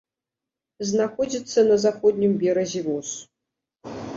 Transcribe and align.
Знаходзіцца 0.91 1.59
на 1.69 1.77
заходнім 1.85 2.31
беразе 2.45 2.81
воз. 2.89 3.09